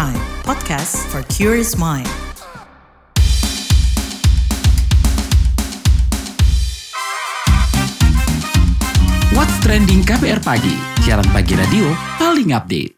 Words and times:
Prime, 0.00 0.16
podcast 0.48 0.96
for 1.12 1.20
curious 1.28 1.76
mind. 1.76 2.08
What's 9.36 9.52
Trending 9.60 10.00
KBR 10.00 10.40
Pagi, 10.40 10.72
siaran 11.04 11.28
pagi 11.36 11.52
radio 11.52 11.92
paling 12.16 12.48
update. 12.56 12.96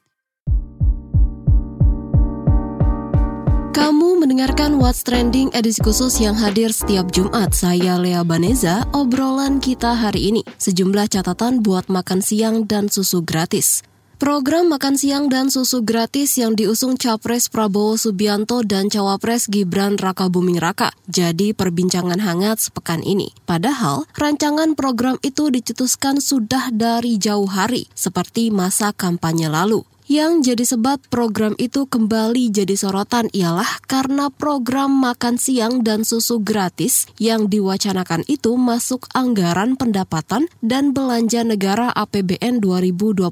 Kamu 3.75 4.22
mendengarkan 4.22 4.79
What's 4.79 5.03
Trending 5.03 5.50
edisi 5.58 5.82
khusus 5.82 6.22
yang 6.22 6.39
hadir 6.39 6.71
setiap 6.71 7.11
Jumat. 7.11 7.50
Saya 7.50 7.98
Lea 7.98 8.22
Baneza, 8.22 8.86
obrolan 8.94 9.58
kita 9.58 9.98
hari 9.98 10.30
ini. 10.30 10.46
Sejumlah 10.54 11.11
catatan 11.11 11.66
buat 11.66 11.90
makan 11.90 12.22
siang 12.22 12.71
dan 12.71 12.86
susu 12.86 13.26
gratis. 13.26 13.82
Program 14.22 14.71
makan 14.71 14.94
siang 14.94 15.26
dan 15.26 15.50
susu 15.50 15.82
gratis 15.82 16.39
yang 16.39 16.54
diusung 16.54 16.94
Capres 16.94 17.50
Prabowo 17.50 17.99
Subianto 17.99 18.63
dan 18.63 18.86
Cawapres 18.86 19.50
Gibran 19.50 19.99
Raka 19.99 20.30
Buming 20.30 20.63
Raka 20.63 20.94
jadi 21.11 21.50
perbincangan 21.50 22.22
hangat 22.22 22.63
sepekan 22.63 23.03
ini. 23.03 23.35
Padahal, 23.50 24.07
rancangan 24.14 24.79
program 24.79 25.18
itu 25.27 25.50
dicetuskan 25.50 26.22
sudah 26.22 26.71
dari 26.71 27.18
jauh 27.18 27.50
hari, 27.50 27.90
seperti 27.99 28.54
masa 28.54 28.94
kampanye 28.94 29.50
lalu. 29.50 29.82
Yang 30.11 30.52
jadi 30.52 30.64
sebab 30.74 30.98
program 31.08 31.54
itu 31.62 31.86
kembali 31.86 32.50
jadi 32.50 32.74
sorotan 32.74 33.30
ialah 33.30 33.83
karena 33.86 34.34
program 34.34 34.91
makan 34.91 35.38
siang 35.38 35.86
dan 35.86 36.02
susu 36.02 36.42
gratis 36.42 37.06
yang 37.22 37.47
diwacanakan 37.47 38.27
itu 38.27 38.58
masuk 38.58 39.06
anggaran 39.14 39.78
pendapatan 39.78 40.50
dan 40.58 40.91
belanja 40.91 41.46
negara 41.46 41.94
APBN 41.94 42.58
2025. 42.58 43.30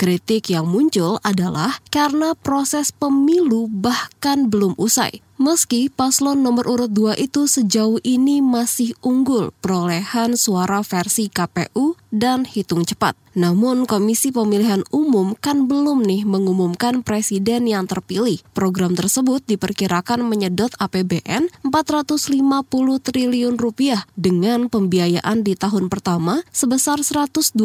Kritik 0.00 0.50
yang 0.50 0.66
muncul 0.66 1.20
adalah 1.22 1.78
karena 1.92 2.34
proses 2.34 2.90
pemilu 2.90 3.68
bahkan 3.70 4.50
belum 4.50 4.74
usai. 4.80 5.22
Meski 5.42 5.90
paslon 5.90 6.38
nomor 6.46 6.70
urut 6.70 6.94
2 6.94 7.18
itu 7.18 7.50
sejauh 7.50 7.98
ini 8.06 8.38
masih 8.38 8.94
unggul 9.02 9.50
perolehan 9.58 10.38
suara 10.38 10.86
versi 10.86 11.26
KPU 11.26 11.98
dan 12.14 12.46
hitung 12.46 12.86
cepat. 12.86 13.18
Namun 13.34 13.90
Komisi 13.90 14.30
Pemilihan 14.30 14.86
Umum 14.94 15.34
kan 15.34 15.66
belum 15.66 16.06
nih 16.06 16.22
mengumumkan 16.22 17.02
presiden 17.02 17.66
yang 17.66 17.90
terpilih. 17.90 18.38
Program 18.54 18.94
tersebut 18.94 19.42
diperkirakan 19.42 20.22
menyedot 20.22 20.70
APBN 20.78 21.50
450 21.66 23.02
triliun 23.02 23.58
rupiah 23.58 24.06
dengan 24.14 24.70
pembiayaan 24.70 25.42
di 25.42 25.58
tahun 25.58 25.90
pertama 25.90 26.46
sebesar 26.54 27.02
120 27.02 27.58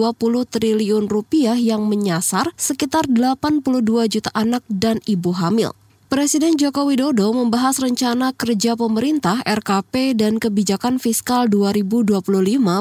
triliun 0.49 1.05
rupiah 1.05 1.53
yang 1.53 1.85
menyasar 1.85 2.49
sekitar 2.57 3.05
82 3.05 3.61
juta 4.09 4.33
anak 4.33 4.65
dan 4.65 4.97
ibu 5.05 5.29
hamil. 5.29 5.77
Presiden 6.07 6.55
Joko 6.55 6.87
Widodo 6.87 7.35
membahas 7.35 7.83
rencana 7.83 8.31
kerja 8.31 8.79
pemerintah 8.79 9.43
RKP 9.43 10.15
dan 10.15 10.39
kebijakan 10.39 11.03
fiskal 11.03 11.51
2025 11.51 12.23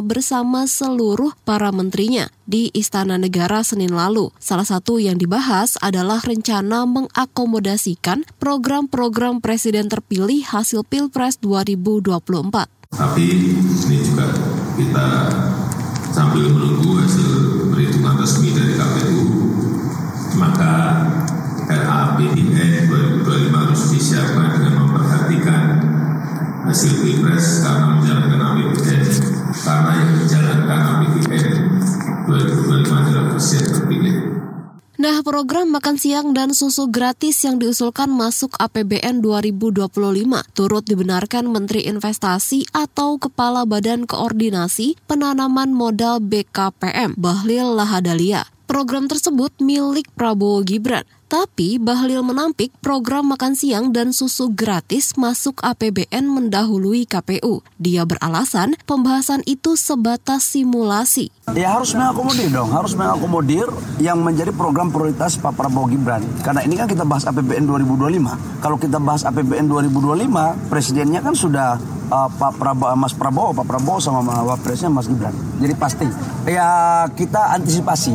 bersama 0.07 0.63
seluruh 0.71 1.35
para 1.43 1.75
menterinya 1.75 2.31
di 2.47 2.71
Istana 2.71 3.19
Negara 3.19 3.67
Senin 3.67 3.91
lalu. 3.91 4.31
Salah 4.39 4.63
satu 4.63 5.03
yang 5.03 5.19
dibahas 5.19 5.75
adalah 5.83 6.23
rencana 6.23 6.87
mengakomodasikan 6.87 8.23
program-program 8.39 9.43
presiden 9.43 9.91
terpilih 9.91 10.47
hasil 10.47 10.87
Pilpres 10.87 11.43
2024. 11.43 12.31
Tapi 12.95 13.27
ini 13.27 13.59
juga 14.07 14.31
kita 14.79 15.09
sambil 16.15 16.47
menunggu 16.47 16.95
hasil 17.03 17.75
perhitungan 17.75 18.23
resmi 18.23 18.55
dari 18.55 18.79
KPU, 18.79 19.19
maka 20.39 20.96
Nah, 34.97 35.21
program 35.21 35.77
makan 35.77 36.01
siang 36.01 36.33
dan 36.33 36.57
susu 36.57 36.89
gratis 36.89 37.45
yang 37.45 37.61
diusulkan 37.61 38.09
masuk 38.09 38.57
APBN 38.57 39.21
2025 39.21 39.93
turut 40.57 40.85
dibenarkan 40.89 41.53
Menteri 41.53 41.85
Investasi 41.85 42.65
atau 42.73 43.21
Kepala 43.21 43.69
Badan 43.69 44.09
Koordinasi 44.09 44.97
Penanaman 45.05 45.77
Modal 45.77 46.25
BKPM, 46.25 47.13
Bahlil 47.13 47.77
Lahadalia. 47.77 48.49
Program 48.65 49.05
tersebut 49.05 49.53
milik 49.61 50.09
Prabowo 50.17 50.65
Gibran. 50.65 51.05
Tapi 51.27 51.83
Bahlil 51.83 52.23
menampik 52.23 52.71
program 52.79 53.35
makan 53.35 53.59
siang 53.59 53.91
dan 53.91 54.15
susu 54.15 54.55
gratis 54.55 55.19
masuk 55.19 55.59
APBN 55.59 56.23
mendahului 56.31 57.03
KPU. 57.03 57.67
Dia 57.83 58.07
beralasan 58.07 58.79
pembahasan 58.87 59.43
itu 59.43 59.75
sebatas 59.75 60.47
simulasi. 60.55 61.35
Ya 61.59 61.75
harus 61.75 61.99
mengakomodir 61.99 62.47
dong, 62.55 62.71
harus 62.71 62.95
mengakomodir 62.95 63.67
yang 63.99 64.23
menjadi 64.23 64.55
program 64.55 64.95
prioritas 64.95 65.35
Pak 65.35 65.59
Prabowo 65.59 65.91
Gibran. 65.91 66.23
Karena 66.47 66.63
ini 66.63 66.79
kan 66.79 66.87
kita 66.87 67.03
bahas 67.03 67.27
APBN 67.27 67.67
2025. 67.75 68.63
Kalau 68.63 68.79
kita 68.79 69.03
bahas 69.03 69.27
APBN 69.27 69.67
2025, 69.67 70.71
presidennya 70.71 71.27
kan 71.27 71.35
sudah 71.35 71.75
uh, 72.07 72.31
Pak 72.31 72.55
Prabowo, 72.55 72.95
Mas 72.95 73.15
Prabowo, 73.19 73.51
Pak 73.51 73.67
Prabowo 73.67 73.99
sama 73.99 74.23
Wapresnya 74.47 74.95
Mas 74.95 75.11
Gibran. 75.11 75.35
Jadi 75.59 75.75
pasti. 75.75 76.07
Ya 76.47 77.03
kita 77.19 77.59
antisipasi 77.59 78.15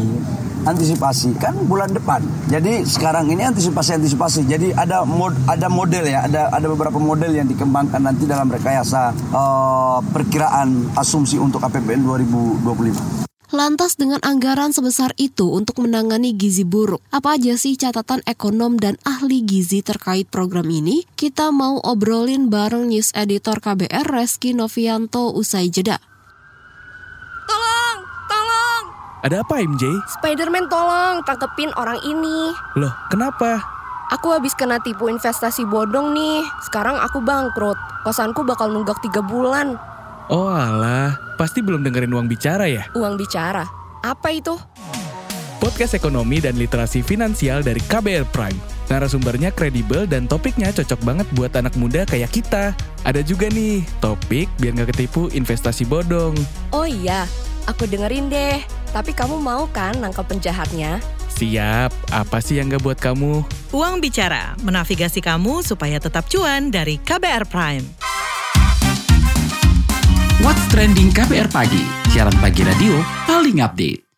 antisipasi 0.65 1.37
kan 1.37 1.57
bulan 1.65 1.91
depan. 1.93 2.21
Jadi 2.49 2.85
sekarang 2.85 3.29
ini 3.29 3.45
antisipasi-antisipasi. 3.45 4.45
Jadi 4.45 4.73
ada 4.75 5.03
mod, 5.07 5.33
ada 5.49 5.67
model 5.67 6.05
ya, 6.05 6.25
ada 6.25 6.53
ada 6.53 6.67
beberapa 6.69 6.97
model 6.97 7.33
yang 7.33 7.47
dikembangkan 7.49 8.01
nanti 8.01 8.29
dalam 8.29 8.49
rekayasa 8.49 9.13
uh, 9.33 9.99
perkiraan 10.11 10.93
asumsi 10.97 11.41
untuk 11.41 11.63
APBN 11.63 12.05
2025. 12.05 13.21
Lantas 13.51 13.99
dengan 13.99 14.23
anggaran 14.23 14.71
sebesar 14.71 15.11
itu 15.19 15.51
untuk 15.51 15.83
menangani 15.83 16.31
gizi 16.31 16.63
buruk, 16.63 17.03
apa 17.11 17.35
aja 17.35 17.59
sih 17.59 17.75
catatan 17.75 18.23
ekonom 18.23 18.79
dan 18.79 18.95
ahli 19.03 19.43
gizi 19.43 19.83
terkait 19.83 20.31
program 20.31 20.71
ini? 20.71 21.03
Kita 21.19 21.51
mau 21.51 21.75
obrolin 21.83 22.47
bareng 22.47 22.87
news 22.87 23.11
editor 23.11 23.59
KBR 23.59 24.07
Reski 24.07 24.55
Novianto 24.55 25.35
usai 25.35 25.67
jeda. 25.67 25.99
Tolong, 27.43 27.51
tolong. 27.51 27.80
Ada 29.21 29.45
apa 29.45 29.61
MJ? 29.61 29.85
Spiderman 30.17 30.65
tolong 30.65 31.21
tangkepin 31.21 31.69
orang 31.77 32.01
ini. 32.01 32.49
Loh, 32.73 32.89
kenapa? 33.13 33.61
Aku 34.17 34.33
habis 34.33 34.57
kena 34.57 34.81
tipu 34.81 35.13
investasi 35.13 35.61
bodong 35.69 36.09
nih. 36.17 36.41
Sekarang 36.65 36.97
aku 36.97 37.21
bangkrut. 37.21 37.77
Kosanku 38.01 38.41
bakal 38.41 38.73
nunggak 38.73 38.97
tiga 39.05 39.21
bulan. 39.21 39.77
Oh 40.25 40.49
alah, 40.49 41.37
pasti 41.37 41.61
belum 41.61 41.85
dengerin 41.85 42.09
uang 42.09 42.25
bicara 42.25 42.65
ya? 42.65 42.89
Uang 42.97 43.13
bicara. 43.13 43.61
Apa 44.01 44.33
itu? 44.33 44.57
Podcast 45.61 45.93
ekonomi 45.93 46.41
dan 46.41 46.57
literasi 46.57 47.05
finansial 47.05 47.61
dari 47.61 47.77
KBR 47.77 48.25
Prime. 48.33 48.57
Narasumbernya 48.89 49.53
kredibel 49.53 50.09
dan 50.09 50.25
topiknya 50.25 50.73
cocok 50.73 50.97
banget 51.05 51.29
buat 51.37 51.53
anak 51.53 51.77
muda 51.77 52.09
kayak 52.09 52.33
kita. 52.33 52.73
Ada 53.05 53.21
juga 53.21 53.53
nih, 53.53 53.85
topik 54.01 54.49
biar 54.57 54.81
nggak 54.81 54.97
ketipu 54.97 55.29
investasi 55.29 55.85
bodong. 55.85 56.33
Oh 56.73 56.89
iya, 56.89 57.29
aku 57.69 57.85
dengerin 57.85 58.33
deh. 58.33 58.80
Tapi 58.91 59.15
kamu 59.15 59.39
mau 59.39 59.71
kan 59.71 59.95
nangkep 59.95 60.27
penjahatnya? 60.27 60.99
Siap, 61.31 62.11
apa 62.11 62.37
sih 62.43 62.59
yang 62.59 62.67
nggak 62.67 62.83
buat 62.83 62.99
kamu? 62.99 63.41
Uang 63.71 64.03
Bicara, 64.03 64.53
menavigasi 64.61 65.23
kamu 65.23 65.63
supaya 65.63 65.97
tetap 65.97 66.27
cuan 66.27 66.69
dari 66.69 66.99
KBR 66.99 67.47
Prime. 67.47 67.87
What's 70.43 70.67
Trending 70.67 71.15
KBR 71.15 71.47
Pagi, 71.47 71.81
siaran 72.11 72.35
pagi 72.43 72.67
radio 72.67 72.99
paling 73.23 73.63
update. 73.63 74.10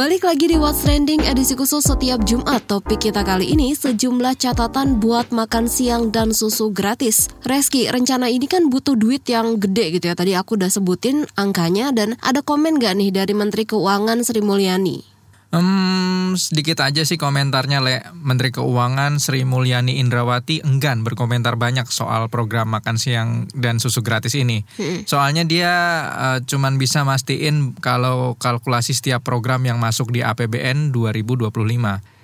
Balik 0.00 0.24
lagi 0.24 0.48
di 0.48 0.56
What's 0.56 0.80
Trending 0.80 1.28
edisi 1.28 1.52
khusus 1.52 1.84
setiap 1.84 2.24
Jumat. 2.24 2.64
Topik 2.64 3.04
kita 3.04 3.20
kali 3.20 3.52
ini 3.52 3.76
sejumlah 3.76 4.32
catatan 4.32 4.96
buat 4.96 5.28
makan 5.28 5.68
siang 5.68 6.08
dan 6.08 6.32
susu 6.32 6.72
gratis. 6.72 7.28
Reski, 7.44 7.84
rencana 7.84 8.32
ini 8.32 8.48
kan 8.48 8.72
butuh 8.72 8.96
duit 8.96 9.28
yang 9.28 9.60
gede 9.60 10.00
gitu 10.00 10.08
ya. 10.08 10.16
Tadi 10.16 10.32
aku 10.32 10.56
udah 10.56 10.72
sebutin 10.72 11.28
angkanya 11.36 11.92
dan 11.92 12.16
ada 12.24 12.40
komen 12.40 12.80
gak 12.80 12.96
nih 12.96 13.12
dari 13.12 13.36
Menteri 13.36 13.68
Keuangan 13.68 14.24
Sri 14.24 14.40
Mulyani? 14.40 15.09
Hmm, 15.50 16.38
sedikit 16.38 16.78
aja 16.78 17.02
sih 17.02 17.18
komentarnya 17.18 17.82
Le. 17.82 18.06
Menteri 18.14 18.54
Keuangan 18.54 19.18
Sri 19.18 19.42
Mulyani 19.42 19.98
Indrawati 19.98 20.62
enggan 20.62 21.02
berkomentar 21.02 21.58
banyak 21.58 21.90
soal 21.90 22.30
program 22.30 22.70
makan 22.70 23.02
siang 23.02 23.50
dan 23.58 23.82
susu 23.82 23.98
gratis 24.06 24.38
ini. 24.38 24.62
Soalnya 25.10 25.42
dia 25.42 25.72
uh, 26.14 26.38
cuman 26.46 26.78
bisa 26.78 27.02
mastiin 27.02 27.74
kalau 27.82 28.38
kalkulasi 28.38 28.94
setiap 28.94 29.26
program 29.26 29.66
yang 29.66 29.82
masuk 29.82 30.14
di 30.14 30.22
APBN 30.22 30.94
2025. 30.94 31.50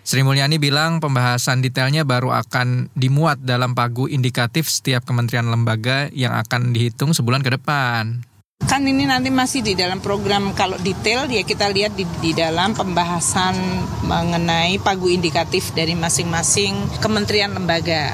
Sri 0.06 0.23
Mulyani 0.23 0.62
bilang 0.62 1.02
pembahasan 1.02 1.67
detailnya 1.67 2.06
baru 2.06 2.31
akan 2.31 2.94
dimuat 2.94 3.43
dalam 3.43 3.75
pagu 3.75 4.06
indikatif 4.06 4.70
setiap 4.70 5.02
kementerian 5.02 5.50
lembaga 5.50 6.06
yang 6.14 6.31
akan 6.31 6.70
dihitung 6.70 7.11
sebulan 7.11 7.43
ke 7.43 7.58
depan. 7.58 8.23
Kan 8.64 8.82
ini 8.82 9.04
nanti 9.08 9.32
masih 9.32 9.64
di 9.64 9.72
dalam 9.72 10.04
program 10.04 10.50
kalau 10.50 10.74
detail 10.82 11.24
ya 11.30 11.44
kita 11.44 11.70
lihat 11.70 11.96
di, 11.96 12.04
di 12.18 12.36
dalam 12.36 12.76
pembahasan 12.76 13.56
mengenai 14.04 14.76
pagu 14.82 15.06
indikatif 15.08 15.70
dari 15.76 15.96
masing-masing 15.96 17.00
kementerian 17.00 17.56
lembaga. 17.56 18.12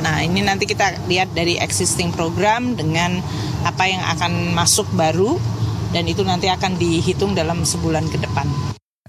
Nah 0.00 0.24
ini 0.24 0.40
nanti 0.40 0.64
kita 0.64 1.04
lihat 1.10 1.36
dari 1.36 1.60
existing 1.60 2.16
program 2.16 2.78
dengan 2.78 3.18
apa 3.66 3.84
yang 3.84 4.00
akan 4.14 4.56
masuk 4.56 4.88
baru 4.94 5.36
dan 5.90 6.08
itu 6.08 6.24
nanti 6.24 6.48
akan 6.48 6.80
dihitung 6.80 7.36
dalam 7.36 7.66
sebulan 7.66 8.08
ke 8.08 8.22
depan. 8.24 8.48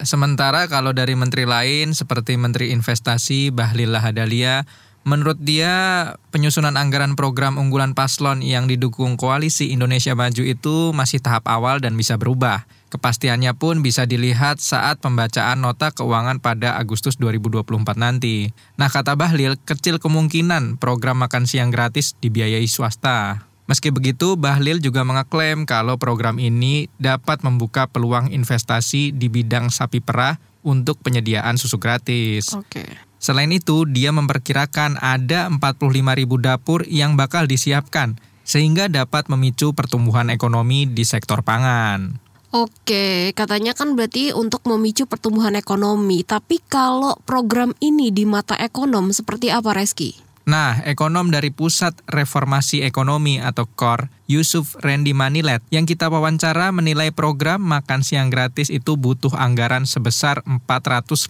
Sementara 0.04 0.68
kalau 0.68 0.92
dari 0.92 1.16
menteri 1.16 1.48
lain 1.48 1.96
seperti 1.96 2.36
Menteri 2.36 2.76
Investasi 2.76 3.48
Bahlil 3.54 3.96
Lahadalia 3.96 4.68
Menurut 5.06 5.38
dia, 5.38 6.18
penyusunan 6.34 6.74
anggaran 6.74 7.14
program 7.14 7.62
unggulan 7.62 7.94
paslon 7.94 8.42
yang 8.42 8.66
didukung 8.66 9.22
koalisi 9.22 9.70
Indonesia 9.70 10.18
Maju 10.18 10.42
itu 10.42 10.76
masih 10.98 11.22
tahap 11.22 11.46
awal 11.46 11.78
dan 11.78 11.94
bisa 11.94 12.18
berubah. 12.18 12.66
Kepastiannya 12.90 13.54
pun 13.54 13.86
bisa 13.86 14.10
dilihat 14.10 14.58
saat 14.58 14.98
pembacaan 15.06 15.62
nota 15.62 15.94
keuangan 15.94 16.42
pada 16.42 16.74
Agustus 16.82 17.22
2024 17.22 18.02
nanti. 18.02 18.50
Nah, 18.82 18.90
kata 18.90 19.14
Bahlil, 19.14 19.62
kecil 19.62 20.02
kemungkinan 20.02 20.82
program 20.82 21.22
makan 21.22 21.46
siang 21.46 21.70
gratis 21.70 22.18
dibiayai 22.26 22.66
swasta. 22.66 23.46
Meski 23.70 23.94
begitu, 23.94 24.34
Bahlil 24.34 24.82
juga 24.82 25.06
mengeklaim 25.06 25.70
kalau 25.70 26.02
program 26.02 26.42
ini 26.42 26.90
dapat 26.98 27.46
membuka 27.46 27.86
peluang 27.86 28.34
investasi 28.34 29.14
di 29.14 29.30
bidang 29.30 29.70
sapi 29.70 30.02
perah 30.02 30.42
untuk 30.66 30.98
penyediaan 30.98 31.62
susu 31.62 31.78
gratis. 31.78 32.58
Oke. 32.58 32.86
Selain 33.26 33.50
itu, 33.50 33.90
dia 33.90 34.14
memperkirakan 34.14 35.02
ada 35.02 35.50
45 35.50 35.82
ribu 36.14 36.38
dapur 36.38 36.86
yang 36.86 37.18
bakal 37.18 37.50
disiapkan, 37.50 38.22
sehingga 38.46 38.86
dapat 38.86 39.34
memicu 39.34 39.74
pertumbuhan 39.74 40.30
ekonomi 40.30 40.86
di 40.86 41.02
sektor 41.02 41.42
pangan. 41.42 42.22
Oke, 42.54 43.34
katanya 43.34 43.74
kan 43.74 43.98
berarti 43.98 44.30
untuk 44.30 44.62
memicu 44.70 45.10
pertumbuhan 45.10 45.58
ekonomi. 45.58 46.22
Tapi 46.22 46.62
kalau 46.70 47.18
program 47.26 47.74
ini 47.82 48.14
di 48.14 48.30
mata 48.30 48.54
ekonom 48.62 49.10
seperti 49.10 49.50
apa, 49.50 49.74
Reski? 49.74 50.25
Nah, 50.46 50.78
ekonom 50.86 51.34
dari 51.34 51.50
Pusat 51.50 52.06
Reformasi 52.06 52.86
Ekonomi 52.86 53.42
atau 53.42 53.66
KOR, 53.66 54.14
Yusuf 54.30 54.78
Randy 54.78 55.18
Manilet, 55.18 55.66
yang 55.74 55.90
kita 55.90 56.06
wawancara 56.06 56.70
menilai 56.70 57.10
program 57.10 57.66
makan 57.66 58.06
siang 58.06 58.30
gratis 58.30 58.70
itu 58.70 58.94
butuh 58.94 59.34
anggaran 59.34 59.90
sebesar 59.90 60.46
450 60.46 61.26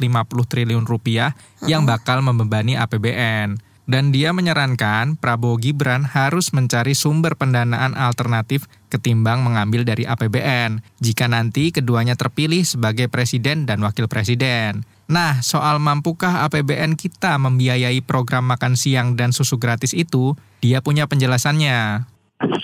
triliun 0.52 0.84
rupiah 0.84 1.32
yang 1.64 1.88
bakal 1.88 2.20
membebani 2.20 2.76
APBN. 2.76 3.56
Dan 3.86 4.10
dia 4.10 4.34
menyarankan 4.34 5.16
Prabowo 5.16 5.62
Gibran 5.62 6.04
harus 6.10 6.52
mencari 6.52 6.98
sumber 6.98 7.38
pendanaan 7.38 7.94
alternatif 7.94 8.66
ketimbang 8.90 9.46
mengambil 9.46 9.86
dari 9.86 10.10
APBN 10.10 10.82
jika 10.98 11.30
nanti 11.30 11.70
keduanya 11.70 12.18
terpilih 12.18 12.66
sebagai 12.66 13.08
presiden 13.08 13.70
dan 13.70 13.86
wakil 13.86 14.10
presiden. 14.10 14.84
Nah, 15.06 15.46
soal 15.46 15.78
mampukah 15.78 16.50
APBN 16.50 16.98
kita 16.98 17.38
membiayai 17.38 18.02
program 18.02 18.50
makan 18.50 18.74
siang 18.74 19.14
dan 19.14 19.30
susu 19.30 19.62
gratis 19.62 19.94
itu, 19.94 20.34
dia 20.66 20.82
punya 20.82 21.06
penjelasannya. 21.06 22.10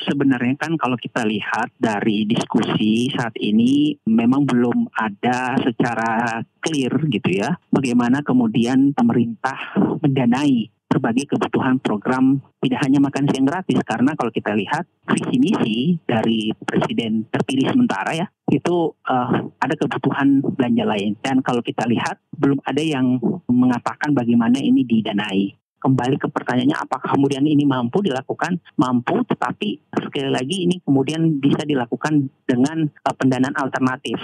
Sebenarnya 0.03 0.57
kan 0.59 0.75
kalau 0.75 0.99
kita 0.99 1.23
lihat 1.23 1.71
dari 1.79 2.27
diskusi 2.27 3.07
saat 3.13 3.31
ini 3.39 3.95
memang 4.03 4.43
belum 4.43 4.91
ada 4.91 5.55
secara 5.63 6.43
clear 6.59 6.91
gitu 7.07 7.39
ya 7.39 7.55
bagaimana 7.71 8.19
kemudian 8.19 8.91
pemerintah 8.91 9.55
mendanai 10.03 10.67
berbagai 10.91 11.31
kebutuhan 11.31 11.79
program 11.79 12.43
tidak 12.59 12.83
hanya 12.83 12.99
makan 12.99 13.23
siang 13.31 13.47
gratis. 13.47 13.79
Karena 13.87 14.11
kalau 14.19 14.27
kita 14.27 14.51
lihat 14.51 14.83
visi 15.07 15.39
misi 15.39 15.77
dari 16.03 16.51
presiden 16.59 17.23
terpilih 17.31 17.71
sementara 17.71 18.11
ya 18.11 18.27
itu 18.51 18.91
uh, 19.07 19.31
ada 19.55 19.75
kebutuhan 19.79 20.43
belanja 20.43 20.83
lain. 20.83 21.15
Dan 21.23 21.39
kalau 21.39 21.63
kita 21.63 21.87
lihat 21.87 22.19
belum 22.35 22.59
ada 22.67 22.83
yang 22.83 23.15
mengatakan 23.47 24.11
bagaimana 24.11 24.59
ini 24.59 24.83
didanai. 24.83 25.55
Kembali 25.81 26.13
ke 26.21 26.29
pertanyaannya 26.29 26.77
apakah 26.77 27.17
kemudian 27.17 27.41
ini 27.41 27.65
mampu 27.65 28.05
dilakukan? 28.05 28.61
Mampu 28.77 29.25
tetapi 29.25 29.81
sekali 29.97 30.29
lagi 30.29 30.69
ini 30.69 30.77
kemudian 30.85 31.41
bisa 31.41 31.65
dilakukan 31.65 32.29
dengan 32.45 32.85
uh, 32.85 33.15
pendanaan 33.17 33.57
alternatif 33.57 34.19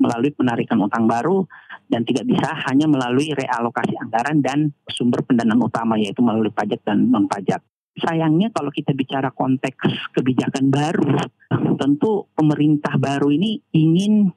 melalui 0.00 0.32
penarikan 0.32 0.80
utang 0.80 1.04
baru 1.04 1.44
dan 1.90 2.06
tidak 2.06 2.24
bisa 2.24 2.54
hanya 2.70 2.86
melalui 2.86 3.34
realokasi 3.34 3.98
anggaran 3.98 4.38
dan 4.40 4.70
sumber 4.86 5.26
pendanaan 5.26 5.58
utama 5.58 5.98
yaitu 5.98 6.22
melalui 6.22 6.54
pajak 6.54 6.80
dan 6.86 7.10
non 7.10 7.26
pajak. 7.26 7.60
Sayangnya 7.98 8.54
kalau 8.54 8.70
kita 8.70 8.94
bicara 8.94 9.34
konteks 9.34 10.14
kebijakan 10.14 10.70
baru, 10.70 11.26
tentu 11.76 12.30
pemerintah 12.38 12.94
baru 12.96 13.34
ini 13.34 13.58
ingin 13.74 14.30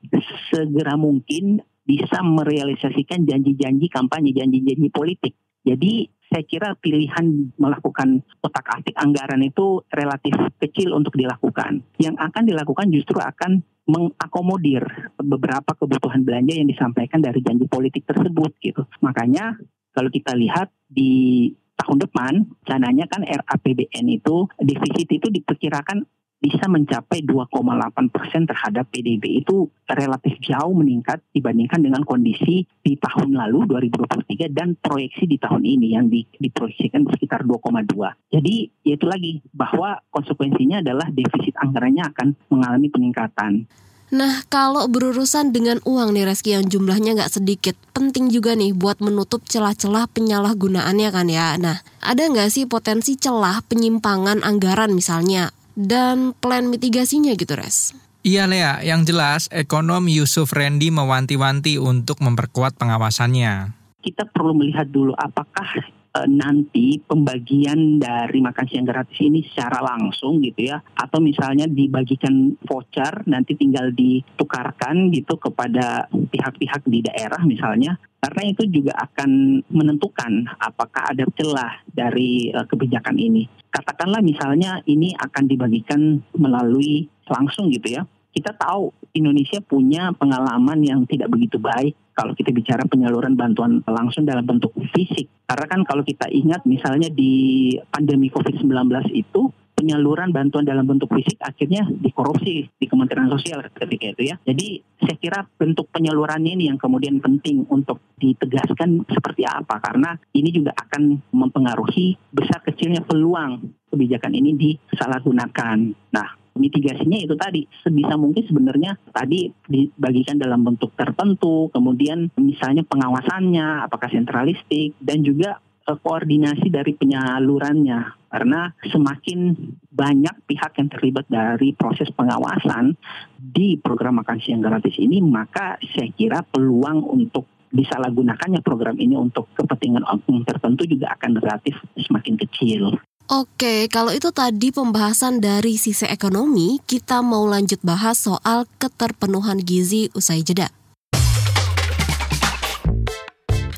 segera 0.50 0.98
mungkin 0.98 1.62
bisa 1.86 2.26
merealisasikan 2.26 3.24
janji-janji 3.30 3.88
kampanye, 3.94 4.34
janji-janji 4.34 4.90
politik. 4.90 5.38
Jadi 5.64 6.10
saya 6.34 6.44
kira 6.50 6.70
pilihan 6.82 7.54
melakukan 7.62 8.26
otak 8.42 8.66
atik 8.74 8.98
anggaran 8.98 9.46
itu 9.46 9.86
relatif 9.94 10.34
kecil 10.58 10.98
untuk 10.98 11.14
dilakukan. 11.14 11.86
Yang 12.02 12.16
akan 12.20 12.44
dilakukan 12.50 12.90
justru 12.90 13.22
akan 13.22 13.62
mengakomodir 13.86 15.13
beberapa 15.24 15.72
kebutuhan 15.74 16.22
belanja 16.22 16.54
yang 16.54 16.70
disampaikan 16.70 17.24
dari 17.24 17.40
janji 17.42 17.66
politik 17.66 18.06
tersebut 18.06 18.52
gitu. 18.60 18.84
Makanya 19.02 19.58
kalau 19.96 20.10
kita 20.12 20.36
lihat 20.36 20.70
di 20.90 21.54
tahun 21.80 22.06
depan, 22.06 22.34
cananya 22.68 23.10
kan 23.10 23.26
RAPBN 23.26 24.06
itu 24.08 24.46
defisit 24.62 25.10
itu 25.10 25.28
diperkirakan 25.32 26.06
bisa 26.44 26.68
mencapai 26.68 27.24
2,8 27.24 28.12
persen 28.12 28.44
terhadap 28.44 28.92
PDB 28.92 29.40
itu 29.40 29.72
relatif 29.88 30.36
jauh 30.44 30.76
meningkat 30.76 31.24
dibandingkan 31.32 31.80
dengan 31.80 32.04
kondisi 32.04 32.68
di 32.84 33.00
tahun 33.00 33.32
lalu 33.32 33.64
2023 33.72 34.52
dan 34.52 34.76
proyeksi 34.76 35.24
di 35.24 35.40
tahun 35.40 35.64
ini 35.64 35.96
yang 35.96 36.12
di, 36.12 36.28
diproyeksikan 36.28 37.08
sekitar 37.16 37.48
2,2. 37.48 37.96
Jadi 38.28 38.68
yaitu 38.84 39.08
lagi 39.08 39.40
bahwa 39.56 40.04
konsekuensinya 40.12 40.84
adalah 40.84 41.08
defisit 41.16 41.56
anggarannya 41.64 42.12
akan 42.12 42.28
mengalami 42.52 42.92
peningkatan. 42.92 43.64
Nah, 44.14 44.46
kalau 44.46 44.86
berurusan 44.86 45.50
dengan 45.50 45.82
uang 45.90 46.14
nih 46.14 46.30
Reski 46.30 46.54
yang 46.54 46.70
jumlahnya 46.70 47.18
nggak 47.18 47.34
sedikit, 47.34 47.74
penting 47.98 48.30
juga 48.30 48.54
nih 48.54 48.70
buat 48.70 49.02
menutup 49.02 49.42
celah-celah 49.50 50.06
penyalahgunaannya 50.14 51.10
kan 51.10 51.28
ya. 51.34 51.58
Nah, 51.58 51.82
ada 51.98 52.22
nggak 52.22 52.54
sih 52.54 52.70
potensi 52.70 53.18
celah 53.18 53.66
penyimpangan 53.66 54.46
anggaran 54.46 54.94
misalnya 54.94 55.50
dan 55.74 56.38
plan 56.38 56.70
mitigasinya 56.70 57.34
gitu 57.34 57.58
Res? 57.58 57.98
Iya 58.22 58.46
Lea, 58.46 58.86
yang 58.86 59.02
jelas 59.02 59.50
ekonom 59.50 60.06
Yusuf 60.06 60.54
Randy 60.54 60.94
mewanti-wanti 60.94 61.82
untuk 61.82 62.22
memperkuat 62.22 62.78
pengawasannya. 62.78 63.74
Kita 63.98 64.30
perlu 64.30 64.54
melihat 64.54 64.94
dulu 64.94 65.18
apakah 65.18 65.66
e, 66.14 66.20
nanti 66.30 67.02
pembagian 67.02 67.98
dari 67.98 68.40
makan 68.40 68.66
siang 68.70 68.88
gratis 68.88 69.18
ini 69.20 69.42
secara 69.44 69.82
langsung 69.82 70.40
gitu 70.46 70.70
ya 70.70 70.78
atau 70.94 71.20
misalnya 71.20 71.66
dibagikan 71.66 72.54
voucher 72.64 73.26
nanti 73.26 73.58
tinggal 73.58 73.90
ditukarkan 73.92 75.10
gitu 75.12 75.36
kepada 75.42 76.08
pihak-pihak 76.10 76.86
di 76.86 77.02
daerah 77.02 77.42
misalnya 77.44 77.98
karena 78.24 78.56
itu 78.56 78.64
juga 78.72 78.96
akan 79.04 79.60
menentukan 79.68 80.48
apakah 80.56 81.12
ada 81.12 81.28
celah 81.36 81.84
dari 81.92 82.56
uh, 82.56 82.64
kebijakan 82.64 83.20
ini. 83.20 83.52
Katakanlah 83.68 84.24
misalnya 84.24 84.80
ini 84.88 85.12
akan 85.12 85.44
dibagikan 85.44 86.24
melalui 86.32 87.12
langsung 87.28 87.68
gitu 87.68 88.00
ya. 88.00 88.08
Kita 88.32 88.56
tahu 88.56 88.96
Indonesia 89.12 89.60
punya 89.60 90.16
pengalaman 90.16 90.80
yang 90.88 91.04
tidak 91.04 91.36
begitu 91.36 91.60
baik 91.60 92.00
kalau 92.14 92.38
kita 92.38 92.54
bicara 92.54 92.86
penyaluran 92.86 93.34
bantuan 93.34 93.82
langsung 93.86 94.24
dalam 94.24 94.46
bentuk 94.46 94.72
fisik. 94.94 95.28
Karena 95.50 95.66
kan 95.68 95.82
kalau 95.84 96.02
kita 96.06 96.30
ingat 96.30 96.64
misalnya 96.64 97.10
di 97.10 97.74
pandemi 97.90 98.30
COVID-19 98.30 98.70
itu 99.14 99.52
penyaluran 99.74 100.32
bantuan 100.32 100.64
dalam 100.64 100.88
bentuk 100.88 101.12
fisik 101.12 101.36
akhirnya 101.44 101.84
dikorupsi 101.90 102.70
di 102.72 102.86
Kementerian 102.88 103.28
Sosial 103.28 103.66
ketika 103.74 104.16
itu 104.16 104.32
ya. 104.32 104.36
Jadi 104.46 104.80
saya 105.02 105.18
kira 105.20 105.40
bentuk 105.60 105.92
penyalurannya 105.92 106.56
ini 106.56 106.72
yang 106.72 106.80
kemudian 106.80 107.20
penting 107.20 107.68
untuk 107.68 108.00
ditegaskan 108.16 109.04
seperti 109.12 109.44
apa 109.44 109.84
karena 109.84 110.16
ini 110.32 110.56
juga 110.56 110.72
akan 110.78 111.20
mempengaruhi 111.36 112.16
besar 112.32 112.64
kecilnya 112.64 113.04
peluang 113.04 113.60
kebijakan 113.92 114.32
ini 114.32 114.56
disalahgunakan. 114.56 115.78
Nah, 116.16 116.43
mitigasinya 116.54 117.20
itu 117.20 117.34
tadi 117.36 117.66
sebisa 117.82 118.18
mungkin 118.18 118.46
sebenarnya 118.46 118.98
tadi 119.10 119.50
dibagikan 119.66 120.38
dalam 120.38 120.62
bentuk 120.62 120.94
tertentu, 120.94 121.70
kemudian 121.74 122.30
misalnya 122.38 122.86
pengawasannya 122.86 123.86
apakah 123.86 124.10
sentralistik 124.10 124.94
dan 125.02 125.26
juga 125.26 125.62
Eh, 125.84 126.00
koordinasi 126.00 126.72
dari 126.72 126.96
penyalurannya 126.96 128.32
karena 128.32 128.72
semakin 128.88 129.52
banyak 129.92 130.48
pihak 130.48 130.80
yang 130.80 130.88
terlibat 130.88 131.28
dari 131.28 131.76
proses 131.76 132.08
pengawasan 132.16 132.96
di 133.36 133.76
program 133.84 134.24
makan 134.24 134.40
siang 134.40 134.64
gratis 134.64 134.96
ini 134.96 135.20
maka 135.20 135.76
saya 135.92 136.08
kira 136.16 136.40
peluang 136.48 137.04
untuk 137.04 137.68
disalahgunakannya 137.68 138.64
program 138.64 138.96
ini 138.96 139.20
untuk 139.20 139.52
kepentingan 139.60 140.08
tertentu 140.48 140.88
juga 140.88 141.20
akan 141.20 141.32
relatif 141.44 141.76
semakin 142.00 142.40
kecil. 142.40 142.96
Oke, 143.32 143.88
kalau 143.88 144.12
itu 144.12 144.36
tadi 144.36 144.76
pembahasan 144.76 145.40
dari 145.40 145.80
sisi 145.80 146.04
ekonomi, 146.04 146.84
kita 146.84 147.24
mau 147.24 147.48
lanjut 147.48 147.80
bahas 147.80 148.20
soal 148.20 148.68
keterpenuhan 148.84 149.64
gizi 149.64 150.12
usai 150.12 150.44
jeda. 150.44 150.68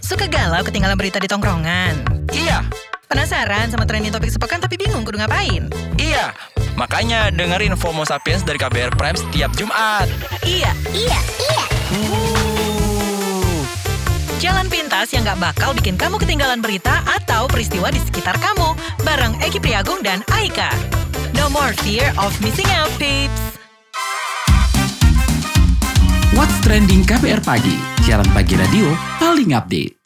Suka 0.01 0.25
galau 0.25 0.65
ketinggalan 0.65 0.97
berita 0.97 1.21
di 1.21 1.29
tongkrongan? 1.29 2.25
Iya. 2.33 2.65
Penasaran 3.05 3.69
sama 3.69 3.85
trending 3.85 4.09
topik 4.09 4.33
sepekan 4.33 4.57
tapi 4.57 4.81
bingung 4.81 5.05
kudu 5.05 5.21
ngapain? 5.21 5.69
Iya. 6.01 6.33
Makanya 6.73 7.29
dengerin 7.29 7.77
FOMO 7.77 8.01
Sapiens 8.01 8.41
dari 8.41 8.57
KBR 8.57 8.97
Prime 8.97 9.17
setiap 9.17 9.53
Jumat. 9.53 10.09
Iya. 10.41 10.73
Iya, 10.89 11.19
iya. 11.37 11.63
Uh. 11.93 12.54
Pintas 14.95 15.11
yang 15.11 15.27
gak 15.27 15.43
bakal 15.43 15.75
bikin 15.75 15.99
kamu 15.99 16.15
ketinggalan 16.23 16.63
berita 16.63 17.03
atau 17.03 17.51
peristiwa 17.51 17.91
di 17.91 17.99
sekitar 17.99 18.39
kamu. 18.39 18.79
Bareng 19.03 19.35
Eki 19.43 19.59
Priagung 19.59 19.99
dan 19.99 20.23
Aika. 20.31 20.71
No 21.35 21.51
more 21.51 21.75
fear 21.83 22.15
of 22.15 22.31
missing 22.39 22.63
out, 22.71 22.87
peeps. 22.95 23.59
What's 26.31 26.55
Trending 26.63 27.03
KBR 27.03 27.43
Pagi, 27.43 27.75
siaran 28.07 28.23
pagi 28.31 28.55
radio 28.55 28.87
paling 29.19 29.51
update. 29.51 29.99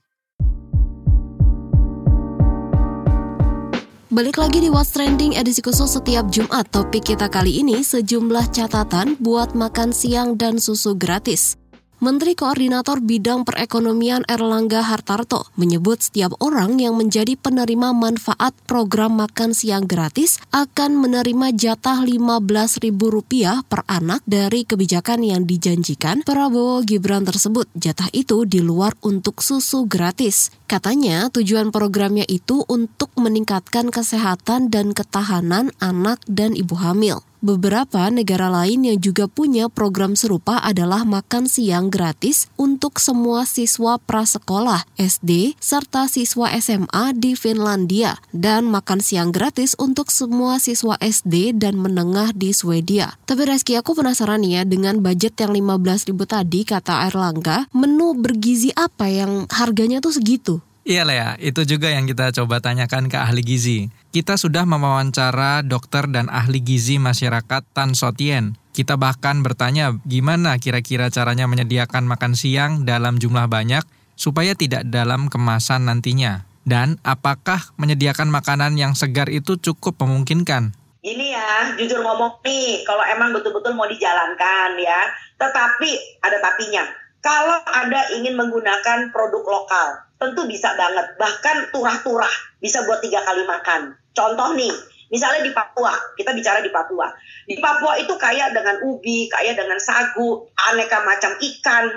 Balik 4.09 4.41
lagi 4.41 4.57
di 4.57 4.73
What's 4.73 4.89
Trending 4.97 5.37
edisi 5.37 5.61
khusus 5.61 6.01
setiap 6.01 6.33
Jumat. 6.33 6.65
Topik 6.73 7.13
kita 7.13 7.29
kali 7.29 7.61
ini 7.61 7.85
sejumlah 7.85 8.49
catatan 8.49 9.21
buat 9.21 9.53
makan 9.53 9.93
siang 9.93 10.33
dan 10.33 10.57
susu 10.57 10.97
gratis. 10.97 11.68
Menteri 11.99 12.31
Koordinator 12.31 13.03
Bidang 13.03 13.43
Perekonomian 13.43 14.23
Erlangga 14.23 14.87
Hartarto 14.87 15.51
menyebut 15.59 15.99
setiap 15.99 16.31
orang 16.39 16.79
yang 16.79 16.95
menjadi 16.95 17.35
penerima 17.35 17.91
manfaat 17.91 18.55
program 18.63 19.19
makan 19.19 19.51
siang 19.51 19.83
gratis 19.83 20.39
akan 20.55 20.95
menerima 20.95 21.51
jatah 21.51 22.07
Rp15.000 22.07 23.67
per 23.67 23.83
anak 23.91 24.23
dari 24.23 24.63
kebijakan 24.63 25.27
yang 25.27 25.43
dijanjikan 25.43 26.23
Prabowo 26.23 26.87
Gibran 26.87 27.27
tersebut. 27.27 27.67
Jatah 27.75 28.07
itu 28.15 28.47
di 28.47 28.63
luar 28.63 28.95
untuk 29.03 29.43
susu 29.43 29.83
gratis. 29.83 30.58
Katanya 30.69 31.33
tujuan 31.33 31.73
programnya 31.73 32.29
itu 32.29 32.61
untuk 32.69 33.09
meningkatkan 33.17 33.89
kesehatan 33.89 34.69
dan 34.69 34.93
ketahanan 34.93 35.73
anak 35.81 36.21
dan 36.29 36.53
ibu 36.53 36.77
hamil. 36.77 37.25
Beberapa 37.39 38.11
negara 38.11 38.51
lain 38.51 38.83
yang 38.83 38.99
juga 38.99 39.23
punya 39.31 39.71
program 39.71 40.11
serupa 40.11 40.59
adalah 40.59 41.07
makan 41.07 41.47
siang 41.47 41.87
gratis 41.87 42.51
untuk 42.59 42.99
semua 42.99 43.47
siswa 43.47 43.95
prasekolah, 43.95 44.83
SD, 44.99 45.55
serta 45.55 46.11
siswa 46.11 46.51
SMA 46.59 47.15
di 47.15 47.39
Finlandia, 47.39 48.19
dan 48.35 48.67
makan 48.67 48.99
siang 48.99 49.31
gratis 49.31 49.71
untuk 49.79 50.11
semua 50.11 50.59
siswa 50.59 50.99
SD 50.99 51.55
dan 51.55 51.79
menengah 51.79 52.35
di 52.35 52.51
Swedia. 52.51 53.15
Tapi 53.23 53.47
Reski, 53.47 53.79
aku 53.79 53.95
penasaran 53.95 54.43
ya 54.43 54.67
dengan 54.67 54.99
budget 54.99 55.39
yang 55.39 55.55
15 55.55 56.11
ribu 56.11 56.27
tadi, 56.27 56.67
kata 56.67 57.07
Erlangga, 57.07 57.71
menu 57.71 58.19
bergizi 58.19 58.75
apa 58.75 59.07
yang 59.07 59.47
harganya 59.47 60.03
tuh 60.03 60.11
segitu? 60.11 60.58
Iya 60.87 61.03
Lea, 61.03 61.35
itu 61.43 61.67
juga 61.67 61.91
yang 61.91 62.07
kita 62.07 62.31
coba 62.31 62.63
tanyakan 62.63 63.11
ke 63.11 63.17
ahli 63.19 63.43
gizi. 63.43 63.91
Kita 64.09 64.39
sudah 64.39 64.63
mewawancara 64.63 65.61
dokter 65.61 66.07
dan 66.07 66.31
ahli 66.31 66.63
gizi 66.63 66.97
masyarakat 66.97 67.61
Tan 67.75 67.93
Sotien. 67.93 68.55
Kita 68.71 68.95
bahkan 68.95 69.43
bertanya 69.43 69.91
gimana 70.07 70.55
kira-kira 70.55 71.11
caranya 71.11 71.45
menyediakan 71.51 72.07
makan 72.07 72.33
siang 72.33 72.87
dalam 72.87 73.19
jumlah 73.19 73.51
banyak 73.51 73.83
supaya 74.15 74.55
tidak 74.55 74.87
dalam 74.87 75.27
kemasan 75.27 75.85
nantinya. 75.85 76.47
Dan 76.63 76.95
apakah 77.03 77.75
menyediakan 77.75 78.31
makanan 78.31 78.79
yang 78.79 78.95
segar 78.95 79.27
itu 79.27 79.59
cukup 79.59 79.99
memungkinkan? 79.99 80.75
Ini 80.99 81.25
ya, 81.31 81.51
jujur 81.79 82.03
ngomong 82.03 82.43
nih, 82.43 82.83
kalau 82.83 83.07
emang 83.07 83.31
betul-betul 83.31 83.71
mau 83.71 83.87
dijalankan 83.87 84.75
ya, 84.75 85.07
tetapi 85.39 86.19
ada 86.19 86.37
tapinya. 86.43 86.83
Kalau 87.23 87.63
Anda 87.71 88.11
ingin 88.15 88.35
menggunakan 88.35 89.11
produk 89.15 89.43
lokal, 89.43 90.08
tentu 90.19 90.45
bisa 90.45 90.75
banget. 90.75 91.15
Bahkan 91.15 91.71
turah-turah 91.71 92.33
bisa 92.59 92.83
buat 92.83 92.99
tiga 92.99 93.23
kali 93.23 93.47
makan. 93.47 93.95
Contoh 94.11 94.53
nih, 94.53 94.69
misalnya 95.09 95.47
di 95.47 95.55
Papua, 95.55 95.95
kita 96.19 96.35
bicara 96.35 96.59
di 96.59 96.69
Papua. 96.69 97.07
Di 97.47 97.55
Papua 97.57 97.95
itu 97.97 98.13
kaya 98.19 98.51
dengan 98.51 98.83
ubi, 98.83 99.31
kaya 99.31 99.55
dengan 99.55 99.79
sagu, 99.79 100.43
aneka 100.69 101.01
macam 101.07 101.33
ikan. 101.39 101.87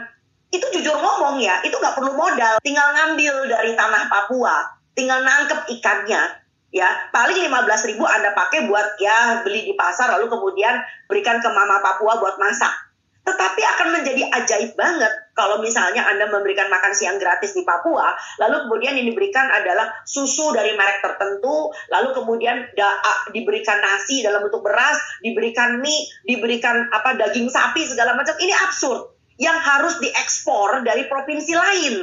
Itu 0.54 0.70
jujur 0.70 0.94
ngomong 0.94 1.42
ya, 1.42 1.60
itu 1.66 1.74
nggak 1.74 1.98
perlu 1.98 2.14
modal. 2.14 2.62
Tinggal 2.62 2.88
ngambil 2.94 3.50
dari 3.50 3.74
tanah 3.74 4.06
Papua, 4.06 4.70
tinggal 4.94 5.26
nangkep 5.26 5.66
ikannya. 5.78 6.40
Ya, 6.72 6.88
paling 7.12 7.36
15 7.36 7.52
ribu 7.92 8.08
Anda 8.08 8.32
pakai 8.32 8.64
buat 8.64 8.96
ya 8.96 9.44
beli 9.44 9.68
di 9.68 9.74
pasar, 9.76 10.08
lalu 10.16 10.32
kemudian 10.32 10.80
berikan 11.04 11.36
ke 11.42 11.48
mama 11.52 11.84
Papua 11.84 12.16
buat 12.16 12.40
masak 12.40 12.91
tetapi 13.22 13.62
akan 13.62 13.88
menjadi 13.94 14.26
ajaib 14.34 14.74
banget 14.74 15.12
kalau 15.32 15.62
misalnya 15.62 16.04
Anda 16.10 16.26
memberikan 16.28 16.66
makan 16.68 16.92
siang 16.92 17.16
gratis 17.22 17.54
di 17.54 17.62
Papua, 17.62 18.12
lalu 18.42 18.66
kemudian 18.66 18.98
yang 18.98 19.06
diberikan 19.08 19.46
adalah 19.48 19.88
susu 20.02 20.50
dari 20.50 20.74
merek 20.74 21.00
tertentu, 21.00 21.70
lalu 21.88 22.12
kemudian 22.12 22.66
da, 22.74 22.98
diberikan 23.30 23.78
nasi 23.78 24.20
dalam 24.26 24.42
bentuk 24.42 24.66
beras, 24.66 24.98
diberikan 25.22 25.78
mie, 25.78 26.10
diberikan 26.26 26.90
apa 26.90 27.14
daging 27.14 27.46
sapi 27.46 27.86
segala 27.86 28.18
macam. 28.18 28.34
Ini 28.36 28.52
absurd 28.68 29.14
yang 29.38 29.56
harus 29.56 30.02
diekspor 30.02 30.82
dari 30.82 31.06
provinsi 31.06 31.52
lain. 31.54 31.94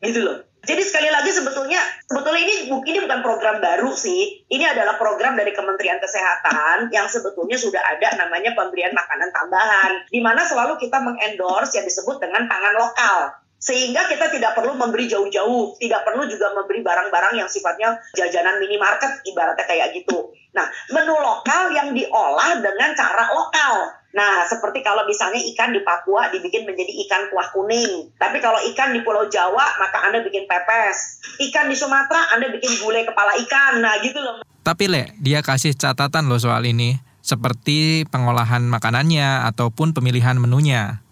Gitu 0.00 0.20
loh. 0.22 0.53
Jadi 0.64 0.82
sekali 0.82 1.08
lagi 1.12 1.30
sebetulnya 1.30 1.78
sebetulnya 2.08 2.40
ini 2.40 2.54
ini 2.72 2.98
bukan 3.04 3.20
program 3.20 3.60
baru 3.60 3.92
sih. 3.92 4.44
Ini 4.48 4.64
adalah 4.72 4.96
program 4.96 5.36
dari 5.36 5.52
Kementerian 5.52 6.00
Kesehatan 6.00 6.88
yang 6.90 7.06
sebetulnya 7.06 7.60
sudah 7.60 7.84
ada 7.84 8.16
namanya 8.16 8.56
pemberian 8.56 8.96
makanan 8.96 9.30
tambahan 9.30 10.08
di 10.08 10.24
mana 10.24 10.42
selalu 10.42 10.80
kita 10.80 11.00
mengendorse 11.04 11.76
yang 11.76 11.86
disebut 11.86 12.16
dengan 12.18 12.48
pangan 12.48 12.74
lokal. 12.80 13.43
Sehingga 13.64 14.04
kita 14.12 14.28
tidak 14.28 14.52
perlu 14.52 14.76
memberi 14.76 15.08
jauh-jauh, 15.08 15.80
tidak 15.80 16.04
perlu 16.04 16.28
juga 16.28 16.52
memberi 16.52 16.84
barang-barang 16.84 17.40
yang 17.40 17.48
sifatnya 17.48 17.96
jajanan 18.12 18.60
minimarket 18.60 19.24
ibaratnya 19.24 19.64
kayak 19.64 19.96
gitu. 19.96 20.36
Nah, 20.52 20.68
menu 20.92 21.16
lokal 21.16 21.72
yang 21.72 21.96
diolah 21.96 22.60
dengan 22.60 22.92
cara 22.92 23.32
lokal 23.32 24.04
Nah, 24.14 24.46
seperti 24.46 24.78
kalau 24.86 25.02
misalnya 25.10 25.42
ikan 25.42 25.74
di 25.74 25.82
Papua 25.82 26.30
dibikin 26.30 26.62
menjadi 26.62 26.94
ikan 27.04 27.34
kuah 27.34 27.50
kuning. 27.50 28.14
Tapi 28.14 28.38
kalau 28.38 28.62
ikan 28.70 28.94
di 28.94 29.02
Pulau 29.02 29.26
Jawa, 29.26 29.74
maka 29.82 30.06
Anda 30.06 30.22
bikin 30.22 30.46
pepes. 30.46 31.18
Ikan 31.42 31.66
di 31.66 31.74
Sumatera, 31.74 32.30
Anda 32.30 32.46
bikin 32.54 32.78
gulai 32.78 33.02
kepala 33.02 33.34
ikan. 33.42 33.82
Nah, 33.82 33.98
gitu 34.06 34.22
loh. 34.22 34.46
Tapi, 34.62 34.86
Le, 34.86 35.10
dia 35.18 35.42
kasih 35.42 35.74
catatan 35.74 36.30
loh 36.30 36.38
soal 36.38 36.62
ini. 36.62 37.02
Seperti 37.26 38.06
pengolahan 38.06 38.62
makanannya 38.62 39.50
ataupun 39.50 39.90
pemilihan 39.90 40.38
menunya. 40.38 41.03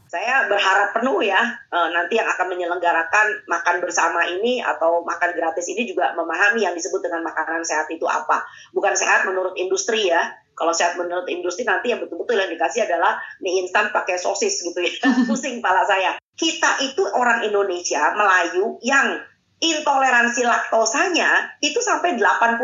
Berharap 0.52 0.92
penuh 0.92 1.24
ya, 1.24 1.40
eh, 1.72 1.88
nanti 1.96 2.20
yang 2.20 2.28
akan 2.28 2.52
menyelenggarakan 2.52 3.48
makan 3.48 3.76
bersama 3.80 4.28
ini 4.28 4.60
atau 4.60 5.00
makan 5.00 5.32
gratis 5.32 5.64
ini 5.72 5.88
juga 5.88 6.12
memahami 6.12 6.68
yang 6.68 6.76
disebut 6.76 7.00
dengan 7.00 7.24
makanan 7.24 7.64
sehat 7.64 7.88
itu 7.88 8.04
apa. 8.04 8.44
Bukan 8.76 8.92
sehat 8.92 9.24
menurut 9.24 9.56
industri 9.56 10.12
ya, 10.12 10.20
kalau 10.52 10.76
sehat 10.76 11.00
menurut 11.00 11.24
industri 11.32 11.64
nanti 11.64 11.96
yang 11.96 12.04
betul-betul 12.04 12.36
yang 12.36 12.52
dikasih 12.52 12.84
adalah 12.84 13.16
mie 13.40 13.64
instan 13.64 13.88
pakai 13.88 14.20
sosis 14.20 14.60
gitu 14.60 14.76
ya. 14.76 14.92
Pusing 15.28 15.64
pala 15.64 15.88
saya. 15.88 16.20
Kita 16.36 16.84
itu 16.84 17.00
orang 17.08 17.48
Indonesia, 17.48 18.12
Melayu 18.12 18.76
yang 18.84 19.16
intoleransi 19.62 20.42
laktosanya 20.42 21.56
itu 21.62 21.78
sampai 21.78 22.18
80% 22.18 22.58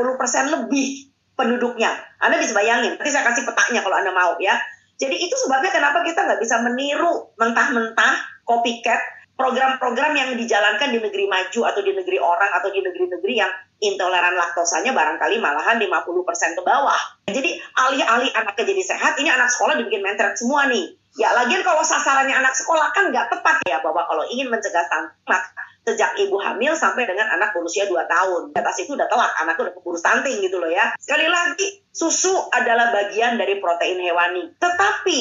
lebih 0.51 1.15
penduduknya. 1.39 1.95
Anda 2.19 2.43
bisa 2.43 2.53
bayangin, 2.53 2.99
nanti 2.99 3.15
saya 3.15 3.23
kasih 3.31 3.47
petanya 3.47 3.81
kalau 3.87 3.97
Anda 3.97 4.11
mau 4.11 4.35
ya. 4.43 4.59
Jadi 4.99 5.15
itu 5.15 5.35
sebabnya 5.39 5.71
kenapa 5.71 6.03
kita 6.03 6.27
nggak 6.27 6.43
bisa 6.43 6.59
meniru 6.67 7.31
mentah-mentah 7.39 8.43
copycat 8.43 8.99
program-program 9.39 10.19
yang 10.19 10.35
dijalankan 10.35 10.91
di 10.91 10.99
negeri 10.99 11.31
maju 11.31 11.61
atau 11.71 11.81
di 11.87 11.95
negeri 11.95 12.19
orang 12.19 12.51
atau 12.59 12.75
di 12.75 12.83
negeri-negeri 12.83 13.35
yang 13.39 13.53
intoleran 13.79 14.35
laktosanya 14.35 14.91
barangkali 14.91 15.39
malahan 15.39 15.79
50% 15.79 16.59
ke 16.59 16.63
bawah. 16.67 16.99
Jadi 17.31 17.63
alih-alih 17.79 18.35
anaknya 18.35 18.65
jadi 18.67 18.83
sehat, 18.83 19.15
ini 19.23 19.31
anak 19.31 19.47
sekolah 19.55 19.79
dibikin 19.79 20.03
mentret 20.03 20.35
semua 20.35 20.67
nih. 20.67 20.91
Ya 21.15 21.31
lagian 21.31 21.63
kalau 21.63 21.87
sasarannya 21.87 22.35
anak 22.35 22.59
sekolah 22.59 22.91
kan 22.91 23.15
nggak 23.15 23.31
tepat 23.31 23.63
ya 23.71 23.79
bahwa 23.79 24.03
kalau 24.11 24.27
ingin 24.27 24.51
mencegah 24.51 24.83
stunting 24.91 25.68
sejak 25.89 26.21
ibu 26.21 26.37
hamil 26.37 26.77
sampai 26.77 27.09
dengan 27.09 27.33
anak 27.33 27.57
berusia 27.57 27.89
2 27.89 27.97
tahun. 28.05 28.43
Di 28.53 28.59
atas 28.61 28.77
itu 28.85 28.93
udah 28.93 29.09
telat, 29.09 29.33
anak 29.41 29.57
udah 29.57 29.73
keburu 29.73 29.97
stunting 29.97 30.45
gitu 30.45 30.61
loh 30.61 30.69
ya. 30.69 30.93
Sekali 31.01 31.25
lagi, 31.25 31.81
susu 31.89 32.37
adalah 32.53 32.93
bagian 32.93 33.41
dari 33.41 33.57
protein 33.57 33.97
hewani. 34.05 34.53
Tetapi 34.61 35.21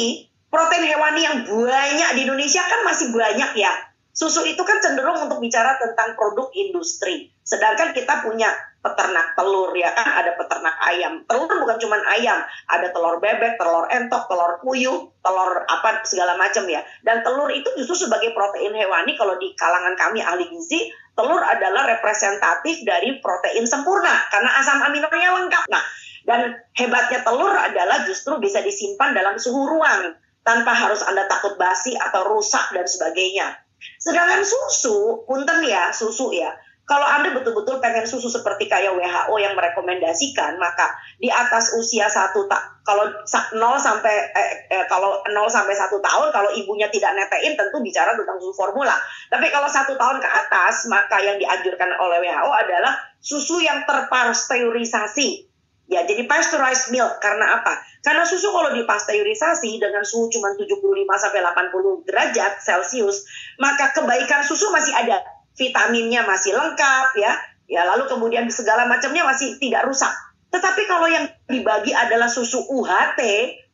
protein 0.52 0.84
hewani 0.84 1.22
yang 1.24 1.38
banyak 1.48 2.10
di 2.20 2.22
Indonesia 2.28 2.64
kan 2.68 2.84
masih 2.84 3.16
banyak 3.16 3.52
ya 3.56 3.87
Susu 4.18 4.42
itu 4.50 4.58
kan 4.66 4.82
cenderung 4.82 5.30
untuk 5.30 5.38
bicara 5.38 5.78
tentang 5.78 6.18
produk 6.18 6.50
industri. 6.58 7.30
Sedangkan 7.46 7.94
kita 7.94 8.26
punya 8.26 8.50
peternak 8.82 9.38
telur 9.38 9.78
ya 9.78 9.94
kan 9.94 10.10
ada 10.10 10.34
peternak 10.34 10.74
ayam. 10.90 11.22
Telur 11.30 11.46
bukan 11.46 11.78
cuma 11.78 12.02
ayam, 12.18 12.42
ada 12.66 12.90
telur 12.90 13.22
bebek, 13.22 13.62
telur 13.62 13.86
entok, 13.94 14.26
telur 14.26 14.58
puyuh, 14.66 15.14
telur 15.22 15.62
apa 15.70 16.02
segala 16.02 16.34
macam 16.34 16.66
ya. 16.66 16.82
Dan 17.06 17.22
telur 17.22 17.54
itu 17.54 17.70
justru 17.78 18.10
sebagai 18.10 18.34
protein 18.34 18.74
hewani 18.74 19.14
kalau 19.22 19.38
di 19.38 19.54
kalangan 19.54 19.94
kami 19.94 20.26
ahli 20.26 20.50
gizi, 20.50 20.90
telur 21.14 21.46
adalah 21.46 21.86
representatif 21.86 22.82
dari 22.90 23.22
protein 23.22 23.70
sempurna 23.70 24.34
karena 24.34 24.50
asam 24.58 24.82
aminonya 24.82 25.30
lengkap. 25.46 25.70
Nah, 25.70 25.84
dan 26.26 26.58
hebatnya 26.74 27.22
telur 27.22 27.54
adalah 27.54 28.02
justru 28.10 28.42
bisa 28.42 28.66
disimpan 28.66 29.14
dalam 29.14 29.38
suhu 29.38 29.78
ruang 29.78 30.18
tanpa 30.42 30.74
harus 30.74 31.06
Anda 31.06 31.30
takut 31.30 31.54
basi 31.62 31.94
atau 31.94 32.34
rusak 32.34 32.74
dan 32.74 32.90
sebagainya. 32.90 33.67
Sedangkan 34.02 34.42
susu, 34.42 35.24
punten 35.26 35.66
ya, 35.66 35.94
susu 35.94 36.34
ya. 36.34 36.54
Kalau 36.88 37.04
Anda 37.04 37.36
betul-betul 37.36 37.84
pengen 37.84 38.08
susu 38.08 38.32
seperti 38.32 38.72
kayak 38.72 38.96
WHO 38.96 39.36
yang 39.44 39.60
merekomendasikan, 39.60 40.56
maka 40.56 40.96
di 41.20 41.28
atas 41.28 41.76
usia 41.76 42.08
satu 42.08 42.48
tak 42.48 42.80
kalau 42.88 43.04
0 43.28 43.60
sampai 43.76 44.16
eh, 44.32 44.52
eh, 44.72 44.86
kalau 44.88 45.20
0 45.28 45.36
sampai 45.52 45.76
satu 45.76 46.00
tahun 46.00 46.32
kalau 46.32 46.48
ibunya 46.56 46.88
tidak 46.88 47.12
netein 47.20 47.60
tentu 47.60 47.84
bicara 47.84 48.16
tentang 48.16 48.40
susu 48.40 48.56
formula. 48.56 48.96
Tapi 49.28 49.52
kalau 49.52 49.68
satu 49.68 50.00
tahun 50.00 50.24
ke 50.24 50.30
atas 50.32 50.88
maka 50.88 51.20
yang 51.20 51.36
dianjurkan 51.36 51.92
oleh 52.00 52.24
WHO 52.24 52.52
adalah 52.56 52.96
susu 53.20 53.60
yang 53.60 53.84
terpasteurisasi. 53.84 55.47
Ya, 55.88 56.04
jadi 56.04 56.28
pasteurized 56.28 56.92
milk 56.92 57.24
karena 57.24 57.64
apa? 57.64 57.80
Karena 58.04 58.28
susu 58.28 58.52
kalau 58.52 58.76
dipasteurisasi 58.76 59.80
dengan 59.80 60.04
suhu 60.04 60.28
cuma 60.28 60.52
75 60.52 60.84
sampai 61.16 61.40
80 61.40 62.04
derajat 62.04 62.60
Celcius, 62.60 63.24
maka 63.56 63.96
kebaikan 63.96 64.44
susu 64.44 64.68
masih 64.68 64.92
ada. 64.92 65.24
Vitaminnya 65.56 66.28
masih 66.28 66.54
lengkap 66.54 67.16
ya. 67.16 67.34
Ya, 67.68 67.84
lalu 67.88 68.08
kemudian 68.08 68.48
segala 68.52 68.88
macamnya 68.88 69.24
masih 69.28 69.56
tidak 69.60 69.88
rusak. 69.88 70.12
Tetapi 70.52 70.88
kalau 70.88 71.08
yang 71.08 71.28
dibagi 71.48 71.92
adalah 71.92 72.32
susu 72.32 72.64
UHT, 72.68 73.20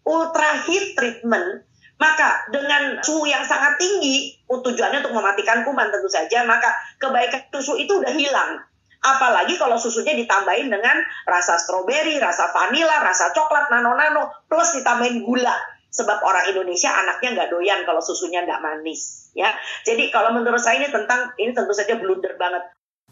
ultra 0.05 0.65
heat 0.65 0.97
treatment, 0.97 1.65
maka 2.01 2.49
dengan 2.49 3.01
suhu 3.05 3.29
yang 3.29 3.45
sangat 3.45 3.77
tinggi, 3.77 4.37
tujuannya 4.49 5.01
untuk 5.05 5.13
mematikan 5.13 5.61
kuman 5.61 5.89
tentu 5.93 6.09
saja, 6.09 6.45
maka 6.45 6.73
kebaikan 6.97 7.41
susu 7.53 7.77
itu 7.77 8.01
udah 8.01 8.13
hilang. 8.13 8.61
Apalagi 9.03 9.59
kalau 9.59 9.75
susunya 9.75 10.15
ditambahin 10.15 10.71
dengan 10.71 10.95
rasa 11.27 11.59
stroberi, 11.59 12.15
rasa 12.23 12.55
vanila, 12.55 13.03
rasa 13.03 13.35
coklat, 13.35 13.67
nano-nano, 13.67 14.47
plus 14.47 14.79
ditambahin 14.79 15.27
gula. 15.27 15.53
Sebab 15.93 16.23
orang 16.23 16.49
Indonesia 16.49 16.89
anaknya 16.89 17.35
nggak 17.35 17.49
doyan 17.51 17.83
kalau 17.83 17.99
susunya 17.99 18.47
nggak 18.47 18.63
manis. 18.63 19.29
ya. 19.35 19.51
Jadi 19.83 20.09
kalau 20.09 20.31
menurut 20.33 20.61
saya 20.63 20.79
ini 20.81 20.89
tentang, 20.89 21.35
ini 21.35 21.51
tentu 21.51 21.75
saja 21.75 21.99
blunder 21.99 22.33
banget. 22.39 22.63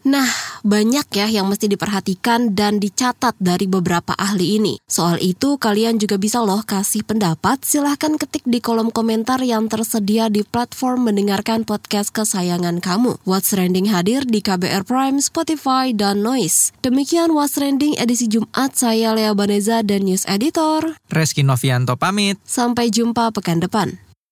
Nah, 0.02 0.28
banyak 0.66 1.06
ya 1.14 1.30
yang 1.30 1.46
mesti 1.46 1.70
diperhatikan 1.70 2.58
dan 2.58 2.82
dicatat 2.82 3.38
dari 3.38 3.70
beberapa 3.70 4.18
ahli 4.18 4.58
ini. 4.58 4.74
Soal 4.90 5.22
itu, 5.22 5.62
kalian 5.62 6.02
juga 6.02 6.18
bisa 6.18 6.42
loh 6.42 6.66
kasih 6.66 7.06
pendapat. 7.06 7.62
Silahkan 7.62 8.18
ketik 8.18 8.42
di 8.46 8.58
kolom 8.62 8.90
komentar 8.90 9.38
yang 9.46 9.70
tersedia 9.70 10.30
di 10.34 10.42
platform 10.42 11.10
mendengarkan 11.10 11.66
podcast 11.66 12.10
kesayangan 12.10 12.82
kamu. 12.82 13.22
What's 13.30 13.54
Trending 13.54 13.94
hadir 13.94 14.26
di 14.26 14.42
KBR 14.42 14.90
Prime, 14.90 15.22
Spotify, 15.22 15.94
dan 15.94 16.26
Noise. 16.26 16.74
Demikian 16.82 17.38
What's 17.38 17.62
Trending 17.62 17.94
edisi 18.02 18.26
Jumat, 18.26 18.74
saya 18.74 19.14
Lea 19.14 19.38
Baneza 19.38 19.86
dan 19.86 20.10
News 20.10 20.26
Editor. 20.26 20.98
Reski 21.14 21.46
Novianto 21.46 21.94
pamit. 21.94 22.42
Sampai 22.42 22.90
jumpa 22.90 23.30
pekan 23.30 23.62
depan. 23.62 24.11